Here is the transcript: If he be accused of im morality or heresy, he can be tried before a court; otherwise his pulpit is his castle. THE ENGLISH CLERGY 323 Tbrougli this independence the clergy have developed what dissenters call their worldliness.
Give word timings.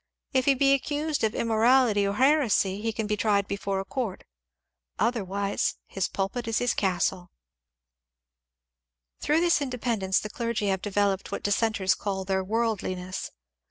If 0.33 0.45
he 0.45 0.55
be 0.55 0.73
accused 0.73 1.23
of 1.23 1.35
im 1.35 1.49
morality 1.49 2.07
or 2.07 2.15
heresy, 2.15 2.81
he 2.81 2.91
can 2.91 3.05
be 3.05 3.15
tried 3.15 3.47
before 3.47 3.79
a 3.79 3.85
court; 3.85 4.23
otherwise 4.97 5.75
his 5.85 6.07
pulpit 6.07 6.47
is 6.47 6.57
his 6.57 6.73
castle. 6.73 7.29
THE 9.19 9.27
ENGLISH 9.27 9.27
CLERGY 9.27 9.27
323 9.27 9.29
Tbrougli 9.39 9.43
this 9.45 9.61
independence 9.61 10.19
the 10.19 10.29
clergy 10.31 10.67
have 10.69 10.81
developed 10.81 11.31
what 11.31 11.43
dissenters 11.43 11.93
call 11.93 12.25
their 12.25 12.43
worldliness. 12.43 13.29